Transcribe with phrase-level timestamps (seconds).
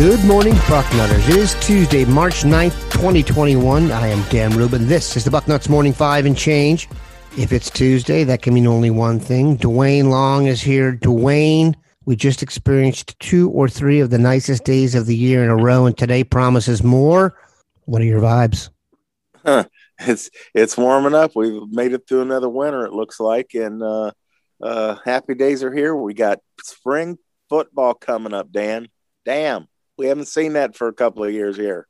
[0.00, 1.28] Good morning, Bucknutters.
[1.28, 3.92] It is Tuesday, March 9th, 2021.
[3.92, 4.88] I am Dan Rubin.
[4.88, 6.88] This is the Bucknuts Morning Five and Change.
[7.36, 9.58] If it's Tuesday, that can mean only one thing.
[9.58, 10.96] Dwayne Long is here.
[10.96, 11.74] Dwayne,
[12.06, 15.56] we just experienced two or three of the nicest days of the year in a
[15.56, 17.38] row, and today promises more.
[17.84, 18.70] What are your vibes?
[19.44, 19.64] Huh.
[19.98, 21.32] It's it's warming up.
[21.36, 22.86] We've made it through another winter.
[22.86, 24.12] It looks like, and uh,
[24.62, 25.94] uh, happy days are here.
[25.94, 27.18] We got spring
[27.50, 28.50] football coming up.
[28.50, 28.88] Dan,
[29.26, 29.68] damn,
[30.00, 31.86] we haven't seen that for a couple of years here.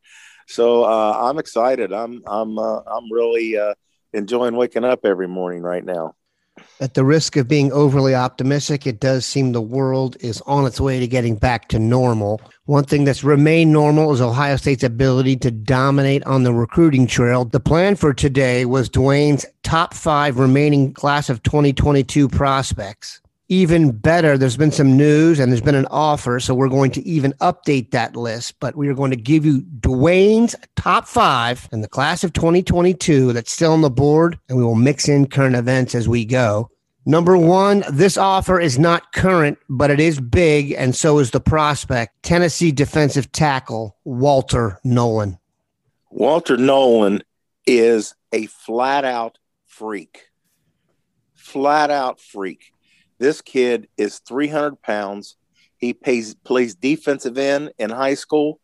[0.48, 1.92] So uh, I'm excited.
[1.92, 3.75] I'm I'm uh, I'm really uh,
[4.12, 6.16] enjoying waking up every morning right now.
[6.81, 10.81] At the risk of being overly optimistic, it does seem the world is on its
[10.81, 12.41] way to getting back to normal.
[12.64, 17.44] One thing that's remained normal is Ohio State's ability to dominate on the recruiting trail.
[17.44, 23.20] The plan for today was Dwayne's top five remaining class of 2022 prospects
[23.50, 26.38] even better, there's been some news and there's been an offer.
[26.38, 29.62] So we're going to even update that list, but we are going to give you
[29.62, 34.62] Dwayne's top five in the class of 2022 that's still on the board, and we
[34.62, 36.71] will mix in current events as we go.
[37.05, 41.41] Number one, this offer is not current, but it is big, and so is the
[41.41, 42.22] prospect.
[42.22, 45.38] Tennessee defensive tackle Walter Nolan.
[46.09, 47.25] Walter Nolan
[47.67, 50.27] is a flat out freak.
[51.34, 52.72] Flat out freak
[53.20, 55.36] this kid is 300 pounds.
[55.76, 58.60] He pays, plays defensive end in high school.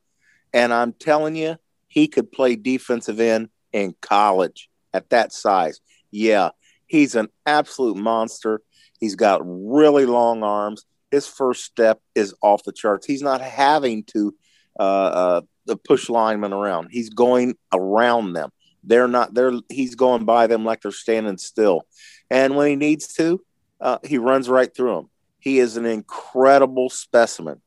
[0.53, 1.57] And I'm telling you,
[1.87, 5.81] he could play defensive end in college at that size.
[6.11, 6.51] Yeah,
[6.87, 8.63] he's an absolute monster.
[8.99, 10.87] He's got really long arms.
[11.11, 13.07] His first step is off the charts.
[13.07, 14.35] He's not having to
[14.81, 16.89] uh, uh, push linemen around.
[16.91, 18.51] He's going around them.
[18.83, 19.35] They're not.
[19.35, 19.53] They're.
[19.69, 21.83] He's going by them like they're standing still.
[22.31, 23.45] And when he needs to,
[23.81, 25.11] uh, he runs right through them.
[25.39, 27.61] He is an incredible specimen.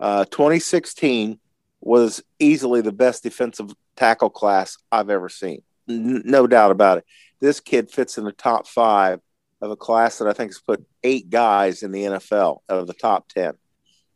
[0.00, 1.38] Uh, 2016
[1.80, 5.62] was easily the best defensive tackle class I've ever seen.
[5.88, 7.04] N- no doubt about it.
[7.40, 9.20] This kid fits in the top five
[9.60, 12.86] of a class that I think has put eight guys in the NFL out of
[12.86, 13.54] the top 10.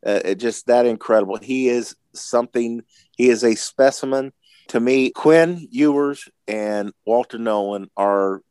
[0.04, 1.36] Uh, it just that incredible.
[1.36, 2.82] He is something,
[3.16, 4.32] he is a specimen.
[4.68, 8.42] To me, Quinn Ewers and Walter Nolan are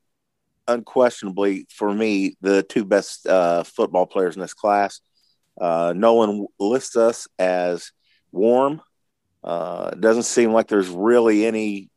[0.67, 5.01] unquestionably for me the two best uh, football players in this class.
[5.59, 7.91] Uh, Nolan lists us as
[8.31, 8.81] warm.
[9.43, 11.89] Uh, doesn't seem like there's really any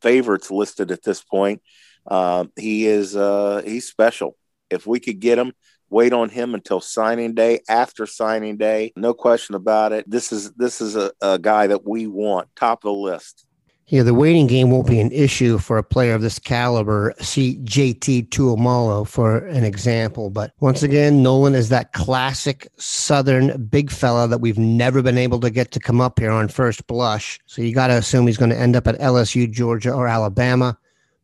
[0.00, 1.62] favorites listed at this point.
[2.06, 4.36] Uh, he is uh, he's special.
[4.70, 5.52] If we could get him,
[5.90, 7.60] wait on him until signing day.
[7.68, 10.10] After signing day, no question about it.
[10.10, 13.46] This is this is a, a guy that we want top of the list.
[13.88, 17.12] Yeah, the waiting game won't be an issue for a player of this caliber.
[17.20, 20.30] See JT Tuimoloau for an example.
[20.30, 25.40] But once again, Nolan is that classic Southern big fella that we've never been able
[25.40, 27.38] to get to come up here on first blush.
[27.46, 30.78] So you got to assume he's going to end up at LSU, Georgia, or Alabama.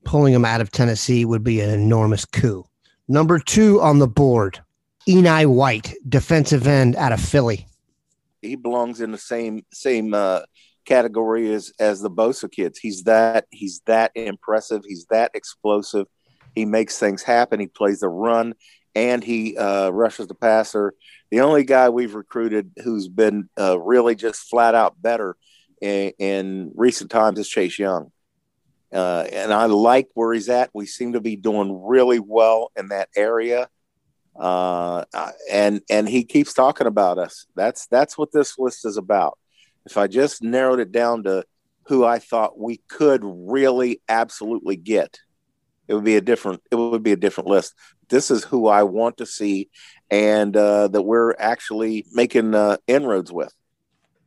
[0.04, 2.64] Pulling him out of Tennessee would be an enormous coup.
[3.08, 4.60] Number two on the board,
[5.08, 7.66] Enai White, defensive end out of Philly.
[8.42, 10.42] He belongs in the same same uh,
[10.88, 12.78] category as as the Bosa kids.
[12.78, 14.82] He's that he's that impressive.
[14.86, 16.06] He's that explosive.
[16.54, 17.60] He makes things happen.
[17.60, 18.54] He plays the run
[18.94, 20.94] and he uh, rushes the passer.
[21.30, 25.36] The only guy we've recruited who's been uh, really just flat out better
[25.80, 28.10] in, in recent times is Chase Young.
[28.92, 30.70] Uh, and I like where he's at.
[30.72, 33.68] We seem to be doing really well in that area.
[35.12, 37.46] uh, and and he keeps talking about us.
[37.54, 39.38] That's that's what this list is about.
[39.88, 41.44] If I just narrowed it down to
[41.84, 45.18] who I thought we could really absolutely get,
[45.88, 47.72] it would be a different it would be a different list.
[48.10, 49.70] This is who I want to see,
[50.10, 53.54] and uh, that we're actually making uh, inroads with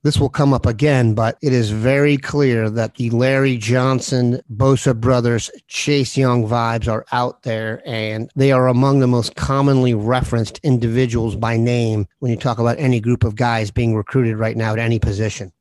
[0.03, 5.00] this will come up again, but it is very clear that the Larry Johnson, Bosa
[5.00, 10.59] brothers, Chase Young vibes are out there, and they are among the most commonly referenced
[10.63, 14.74] individuals by name when you talk about any group of guys being recruited right now
[14.74, 15.51] at any position.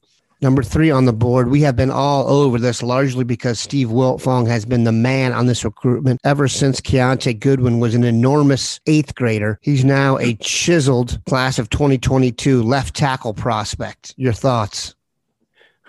[0.42, 4.48] Number three on the board, we have been all over this largely because Steve Wiltfong
[4.48, 9.14] has been the man on this recruitment ever since Kiyaunta Goodwin was an enormous eighth
[9.14, 9.58] grader.
[9.62, 14.14] He's now a chiseled class of 2022 left tackle prospect.
[14.16, 14.94] Your thoughts?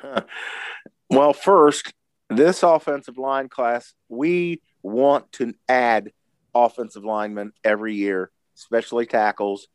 [1.12, 1.94] Well, first,
[2.30, 6.14] this offensive line class, we want to add
[6.56, 9.68] offensive linemen every year, especially tackles.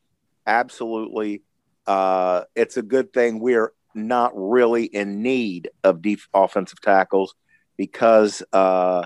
[0.47, 1.43] Absolutely.
[1.87, 3.39] Uh, it's a good thing.
[3.39, 7.35] We're not really in need of deep offensive tackles
[7.77, 9.05] because uh,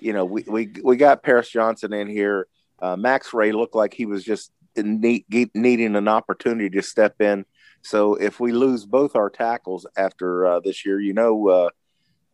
[0.00, 2.46] you know we, we we got Paris Johnson in here.
[2.80, 5.24] Uh, Max Ray looked like he was just need,
[5.54, 7.44] needing an opportunity to step in.
[7.82, 11.70] So if we lose both our tackles after uh, this year, you know, uh,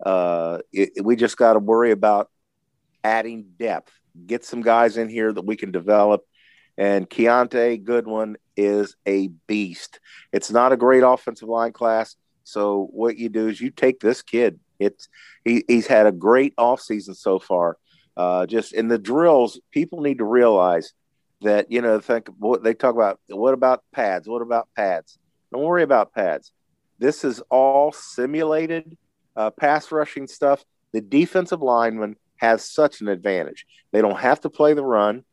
[0.06, 2.30] uh, it, we just got to worry about
[3.02, 3.92] adding depth.
[4.26, 6.22] Get some guys in here that we can develop.
[6.76, 10.00] And Kiyaunta Goodwin is a beast.
[10.32, 12.16] It's not a great offensive line class.
[12.44, 14.58] So what you do is you take this kid.
[14.78, 15.08] It's
[15.44, 17.78] he, he's had a great offseason so far.
[18.16, 20.92] Uh, just in the drills, people need to realize
[21.40, 23.20] that you know think what they talk about.
[23.28, 24.28] What about pads?
[24.28, 25.18] What about pads?
[25.52, 26.52] Don't worry about pads.
[26.98, 28.96] This is all simulated
[29.36, 30.64] uh, pass rushing stuff.
[30.92, 33.66] The defensive lineman has such an advantage.
[33.92, 35.24] They don't have to play the run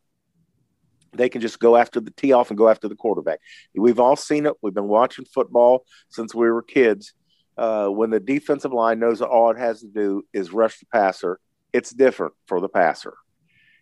[1.14, 3.40] they can just go after the tee off and go after the quarterback.
[3.76, 4.54] We've all seen it.
[4.62, 7.14] We've been watching football since we were kids.
[7.58, 11.40] Uh, when the defensive line knows all it has to do is rush the passer,
[11.74, 13.14] it's different for the passer.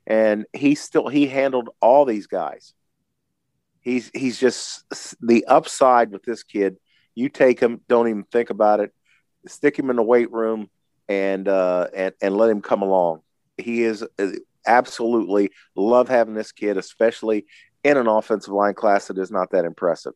[0.08, 2.74] And he still he handled all these guys.
[3.82, 4.84] He's he's just
[5.22, 6.78] the upside with this kid.
[7.16, 8.92] You take him, don't even think about it.
[9.48, 10.70] Stick him in the weight room
[11.08, 13.22] and uh, and and let him come along.
[13.58, 14.04] He is
[14.66, 17.46] absolutely love having this kid, especially
[17.84, 20.14] in an offensive line class that is not that impressive.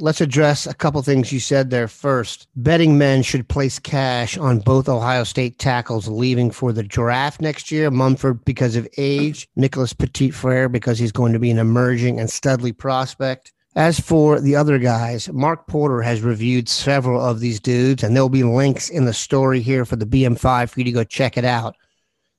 [0.00, 2.48] Let's address a couple things you said there first.
[2.56, 7.70] Betting men should place cash on both Ohio State tackles leaving for the draft next
[7.70, 7.92] year.
[7.92, 12.28] Munford because of age, Nicholas Petit Frere because he's going to be an emerging and
[12.28, 13.52] studly prospect.
[13.76, 18.28] As for the other guys, Mark Porter has reviewed several of these dudes, and there'll
[18.28, 21.44] be links in the story here for the BM5 for you to go check it
[21.44, 21.76] out.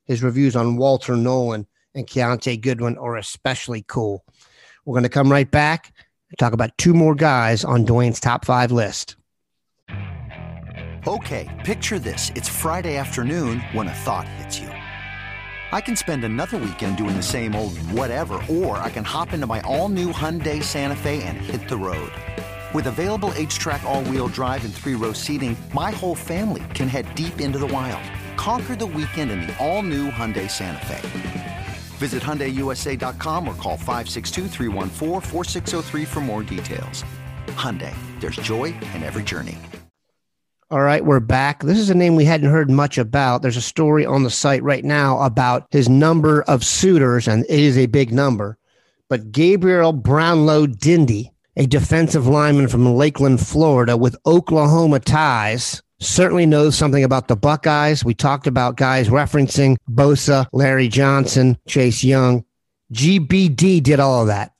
[0.06, 1.66] His reviews on Walter Nolan
[1.96, 4.24] and Kiyaunta Goodwin are especially cool.
[4.86, 5.94] We're going to come right back
[6.30, 9.16] and talk about two more guys on Dwayne's top five list.
[11.08, 12.32] Okay, picture this.
[12.36, 14.70] It's Friday afternoon when a thought hits you.
[15.72, 19.48] I can spend another weekend doing the same old whatever, or I can hop into
[19.48, 22.12] my all new Hyundai Santa Fe and hit the road.
[22.74, 27.14] With available HTRAC, all wheel drive, and three row seating, my whole family can head
[27.16, 28.04] deep into the wild
[28.46, 31.68] Conquer the weekend in the all-new Hyundai Santa Fe.
[31.98, 37.04] Visit HyundaiUSA.com or call 562 for more details.
[37.48, 39.58] Hyundai, there's joy in every journey.
[40.70, 41.64] All right, we're back.
[41.64, 43.42] This is a name we hadn't heard much about.
[43.42, 47.60] There's a story on the site right now about his number of suitors, and it
[47.60, 48.60] is a big number.
[49.10, 56.78] But Gabriel Brownlow Dindy, a defensive lineman from Lakeland, Florida, with Oklahoma ties, certainly knows
[56.78, 58.04] something about the Buckeyes.
[58.04, 62.46] We talked about guys referencing Bosa, Larry Johnson, Chase Young.
[62.94, 64.54] GBD did all of that.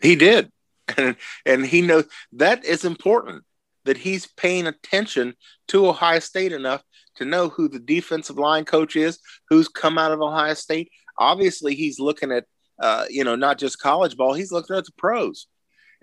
[0.00, 0.50] He did.
[0.96, 3.44] And, and he knows that is important
[3.84, 5.34] that he's paying attention
[5.68, 6.82] to Ohio State enough
[7.16, 10.90] to know who the defensive line coach is, who's come out of Ohio State.
[11.18, 12.44] Obviously, he's looking at,
[12.80, 15.46] uh, you know, not just college ball, he's looking at the pros.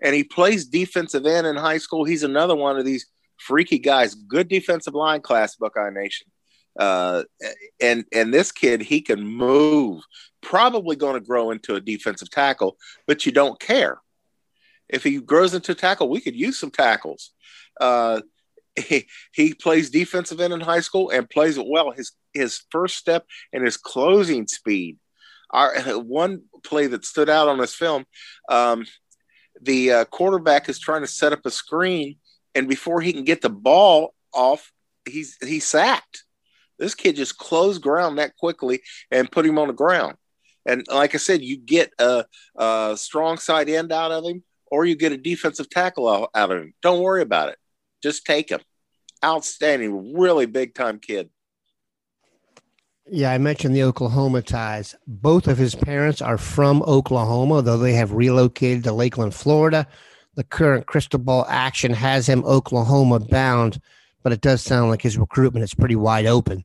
[0.02, 2.06] And he plays defensive end in high school.
[2.06, 3.06] He's another one of these
[3.42, 6.28] freaky guys, good defensive line class, Buckeye Nation.
[6.80, 7.24] Uh,
[7.82, 10.02] and and this kid, he can move.
[10.42, 14.02] Probably going to grow into a defensive tackle, but you don't care.
[14.90, 17.32] If he grows into tackle, we could use some tackles.
[17.80, 18.22] Uh,
[18.76, 21.92] he, he plays defensive end in high school and plays it well.
[21.92, 24.98] His his first step and his closing speed.
[25.52, 28.06] Our one play that stood out on this film,
[28.48, 28.86] um,
[29.62, 32.18] the uh, quarterback is trying to set up a screen
[32.56, 34.72] and before he can get the ball off,
[35.06, 36.24] he's he's sacked.
[36.80, 38.82] This kid just closed ground that quickly
[39.12, 40.16] and put him on the ground.
[40.66, 44.86] And like I said, you get a, a strong side end out of him, or
[44.86, 46.74] you get a defensive tackle out of him.
[46.82, 47.58] Don't worry about it.
[48.02, 48.62] Just take him.
[49.24, 51.30] Outstanding, really big time kid.
[53.08, 54.96] Yeah, I mentioned the Oklahoma ties.
[55.06, 59.88] Both of his parents are from Oklahoma, though they have relocated to Lakeland, Florida.
[60.36, 63.82] The current crystal ball action has him Oklahoma bound,
[64.24, 66.64] but it does sound like his recruitment is pretty wide open.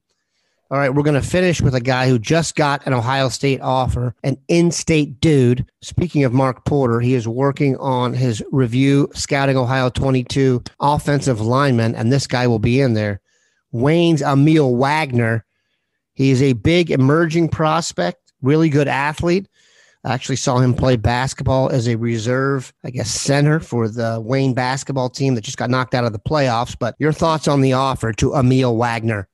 [0.68, 3.60] All right, we're going to finish with a guy who just got an Ohio State
[3.60, 5.64] offer, an in state dude.
[5.80, 11.94] Speaking of Mark Porter, he is working on his review scouting Ohio 22 offensive lineman,
[11.94, 13.20] and this guy will be in there.
[13.70, 15.44] Wayne's Aamil Wagner.
[16.14, 19.46] He is a big emerging prospect, really good athlete.
[20.06, 24.54] I actually saw him play basketball as a reserve, I guess, center for the Wayne
[24.54, 26.76] basketball team that just got knocked out of the playoffs.
[26.78, 29.28] But your thoughts on the offer to Aamil Wagner?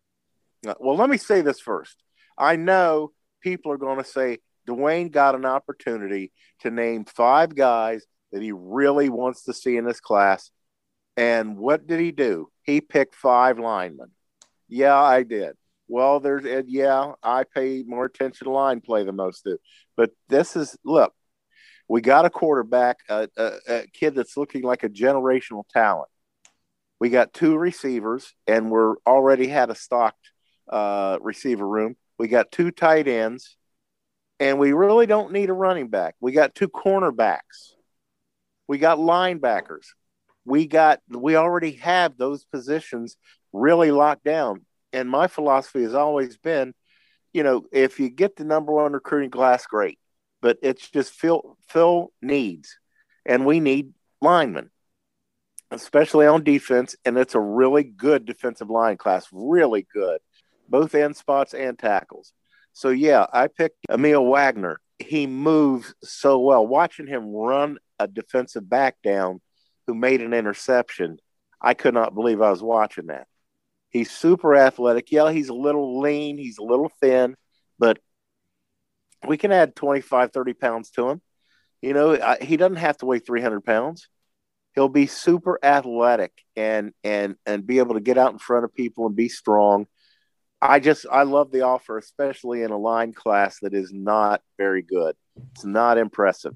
[0.66, 2.02] Uh, well, let me say this first.
[2.38, 3.12] I know
[3.42, 8.52] people are going to say Dwayne got an opportunity to name five guys that he
[8.52, 10.50] really wants to see in this class.
[11.18, 12.48] And what did he do?
[12.62, 14.10] He picked five linemen.
[14.70, 15.54] Yeah, I did.
[15.88, 19.58] Well, there's, yeah, I pay more attention to line play than most do.
[19.96, 21.12] But this is, look,
[21.88, 26.08] we got a quarterback, a, a, a kid that's looking like a generational talent.
[26.98, 30.30] We got two receivers, and we're already had a stocked
[30.70, 31.96] uh, receiver room.
[32.18, 33.56] We got two tight ends,
[34.38, 36.14] and we really don't need a running back.
[36.20, 37.74] We got two cornerbacks.
[38.68, 39.86] We got linebackers.
[40.44, 43.16] We got we already have those positions
[43.52, 44.64] really locked down.
[44.92, 46.74] And my philosophy has always been,
[47.32, 49.98] you know, if you get the number one recruiting class, great.
[50.40, 52.76] But it's just fill fill needs,
[53.24, 54.70] and we need linemen
[55.70, 60.20] especially on defense, and it's a really good defensive line class, really good
[60.72, 62.32] both end spots and tackles.
[62.72, 64.80] So yeah, I picked Aamil Wagner.
[64.98, 66.66] He moves so well.
[66.66, 69.40] Watching him run a defensive back down
[69.86, 71.18] who made an interception,
[71.60, 73.26] I could not believe I was watching that.
[73.92, 75.12] He's super athletic.
[75.12, 77.36] Yeah, he's a little lean, he's a little thin,
[77.78, 77.98] but
[79.26, 81.22] we can add 25, 30 pounds to him.
[81.80, 84.08] You know, he doesn't have to weigh 300 pounds.
[84.74, 88.74] He'll be super athletic and and and be able to get out in front of
[88.74, 89.86] people and be strong
[90.62, 94.80] I just I love the offer, especially in a line class that is not very
[94.80, 95.16] good.
[95.50, 96.54] It's not impressive.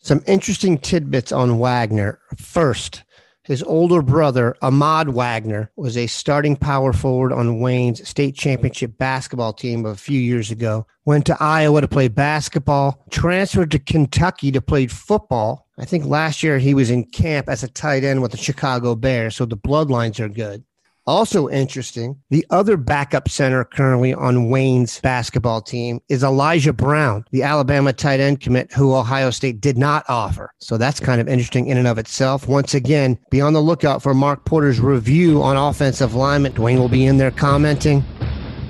[0.00, 2.18] Some interesting tidbits on Wagner.
[2.36, 3.04] First,
[3.42, 9.52] his older brother, Ahmad Wagner, was a starting power forward on Wayne's state championship basketball
[9.52, 10.86] team a few years ago.
[11.06, 15.66] Went to Iowa to play basketball, transferred to Kentucky to play football.
[15.78, 18.94] I think last year he was in camp as a tight end with the Chicago
[18.94, 20.62] Bears, so the bloodlines are good.
[21.06, 27.42] Also interesting, the other backup center currently on Wayne's basketball team is Elijah Brown, the
[27.42, 30.52] Alabama tight end commit who Ohio State did not offer.
[30.58, 32.46] So that's kind of interesting in and of itself.
[32.46, 36.52] Once again, be on the lookout for Mark Porter's review on offensive lineman.
[36.52, 38.02] Dwayne will be in there commenting.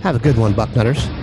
[0.03, 1.20] Have a good one, Bucknutters.